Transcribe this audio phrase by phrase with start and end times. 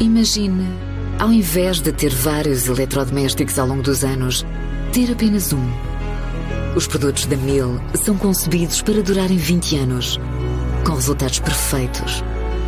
[0.00, 0.64] Imagine,
[1.18, 4.46] ao invés de ter vários eletrodomésticos ao longo dos anos,
[4.94, 5.62] ter apenas um.
[6.74, 10.18] Os produtos da Miele são concebidos para durarem 20 anos,
[10.86, 12.24] com resultados perfeitos,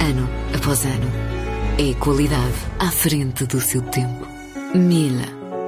[0.06, 1.10] ano após ano.
[1.78, 4.28] É qualidade à frente do seu tempo.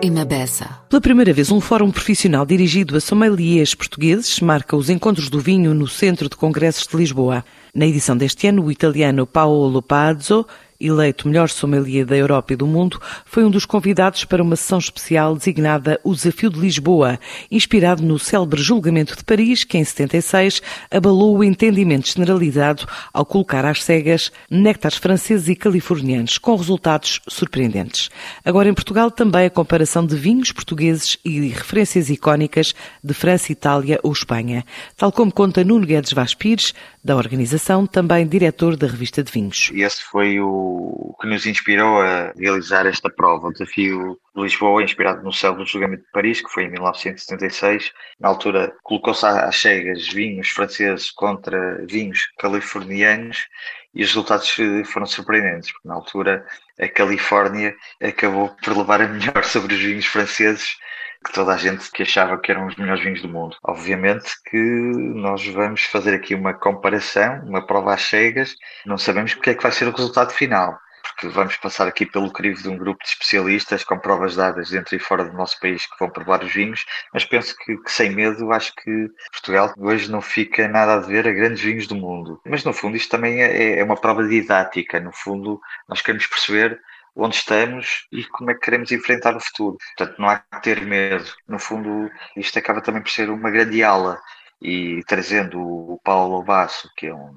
[0.02, 0.68] Imabessa.
[0.90, 5.72] Pela primeira vez, um fórum profissional dirigido a sommeliers portugueses marca os encontros do vinho
[5.72, 7.42] no Centro de Congressos de Lisboa.
[7.74, 10.44] Na edição deste ano, o italiano Paolo Pazzo
[10.86, 14.78] eleito melhor sommelier da Europa e do mundo, foi um dos convidados para uma sessão
[14.78, 17.18] especial designada O Desafio de Lisboa,
[17.50, 23.64] inspirado no célebre julgamento de Paris, que em 76 abalou o entendimento generalizado ao colocar
[23.64, 28.10] às cegas néctares franceses e californianos, com resultados surpreendentes.
[28.44, 33.98] Agora em Portugal também a comparação de vinhos portugueses e referências icónicas de França, Itália
[34.02, 34.64] ou Espanha,
[34.96, 39.70] tal como conta Nuno Guedes Vaz Pires, da organização, também diretor da revista de vinhos.
[39.74, 45.22] Esse foi o que nos inspirou a realizar esta prova, o desafio de Lisboa, inspirado
[45.22, 47.92] no céu do julgamento de Paris, que foi em 1976.
[48.18, 53.48] Na altura, colocou-se às cegas vinhos franceses contra vinhos californianos
[53.94, 54.50] e os resultados
[54.86, 56.44] foram surpreendentes, porque na altura
[56.80, 60.76] a Califórnia acabou por levar a melhor sobre os vinhos franceses
[61.24, 63.56] que toda a gente que achava que eram os melhores vinhos do mundo.
[63.62, 69.40] Obviamente que nós vamos fazer aqui uma comparação, uma prova às cegas, não sabemos o
[69.40, 72.68] que é que vai ser o resultado final, porque vamos passar aqui pelo crivo de
[72.68, 76.10] um grupo de especialistas com provas dadas dentro e fora do nosso país que vão
[76.10, 80.68] provar os vinhos, mas penso que, que sem medo acho que Portugal hoje não fica
[80.68, 82.40] nada a ver a grandes vinhos do mundo.
[82.44, 86.80] Mas no fundo isto também é, é uma prova didática, no fundo nós queremos perceber
[87.16, 89.76] onde estamos e como é que queremos enfrentar o futuro.
[89.96, 91.30] Portanto, não há que ter medo.
[91.48, 94.20] No fundo, isto acaba também por ser uma grande aula
[94.60, 97.34] e trazendo o Paulo Basso, que é um,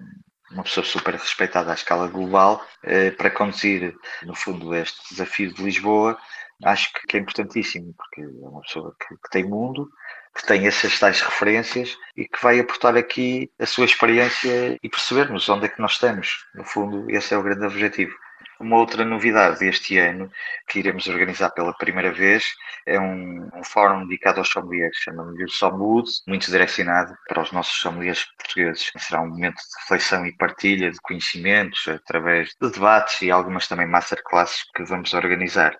[0.51, 5.61] uma pessoa super respeitada à escala global, eh, para conduzir, no fundo, este desafio de
[5.61, 6.17] Lisboa,
[6.63, 9.89] acho que é importantíssimo, porque é uma pessoa que, que tem mundo,
[10.35, 15.47] que tem essas tais referências e que vai aportar aqui a sua experiência e percebermos
[15.49, 16.45] onde é que nós estamos.
[16.53, 18.15] No fundo, esse é o grande objetivo.
[18.59, 20.31] Uma outra novidade deste ano,
[20.67, 22.43] que iremos organizar pela primeira vez,
[22.87, 27.79] é um, um fórum dedicado aos sommeliers, chamamos-lhe o Sommood, muito direcionado para os nossos
[27.79, 28.91] sommeliers portugueses.
[28.97, 33.85] Será um momento de reflexão e partilha de conhecimentos, através de debates e algumas também
[33.87, 35.77] masterclasses que vamos organizar.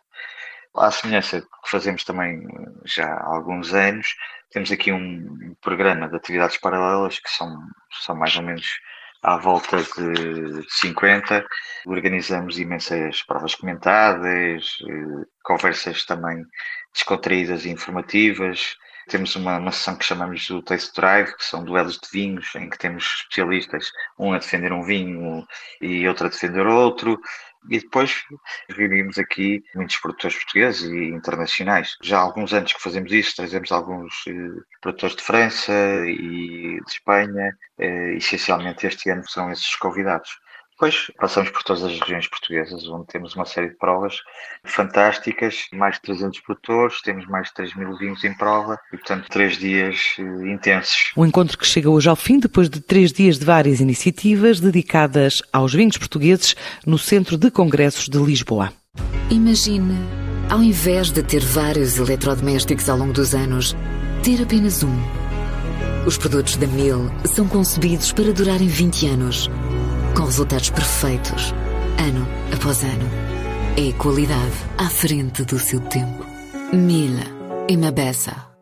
[0.76, 2.40] À semelhança que fazemos também
[2.86, 4.16] já há alguns anos,
[4.52, 7.58] temos aqui um programa de atividades paralelas que são,
[8.02, 8.80] são mais ou menos
[9.24, 11.46] à volta de 50.
[11.86, 16.44] Organizamos imensas provas comentadas, eh, conversas também
[16.94, 18.76] descontraídas e informativas.
[19.08, 22.70] Temos uma, uma sessão que chamamos do Taste Drive, que são duelos de vinhos, em
[22.70, 23.90] que temos especialistas,
[24.20, 25.48] um a defender um vinho
[25.82, 27.18] e outro a defender outro.
[27.70, 28.24] E depois
[28.70, 31.96] reunimos aqui muitos produtores portugueses e internacionais.
[32.02, 35.74] Já há alguns anos que fazemos isso, trazemos alguns eh, produtores de França
[36.08, 37.58] e de Espanha.
[37.78, 40.30] Eh, essencialmente este ano são esses convidados.
[40.80, 44.22] Depois passamos por todas as regiões portuguesas, onde temos uma série de provas
[44.64, 49.28] fantásticas, mais de 300 produtores, temos mais de 3 mil vinhos em prova e, portanto,
[49.28, 51.14] três dias eh, intensos.
[51.16, 55.42] O encontro que chega hoje ao fim, depois de três dias de várias iniciativas dedicadas
[55.52, 56.56] aos vinhos portugueses
[56.86, 58.72] no Centro de Congressos de Lisboa.
[59.32, 59.98] Imagine,
[60.48, 63.76] ao invés de ter vários eletrodomésticos ao longo dos anos,
[64.24, 64.96] ter apenas um.
[66.06, 69.50] Os produtos da Miele são concebidos para durarem 20 anos
[70.18, 71.54] com resultados perfeitos,
[72.00, 73.08] ano após ano.
[73.78, 76.26] É qualidade à frente do seu tempo.
[76.74, 77.24] Mila
[77.70, 78.57] e Mabessa.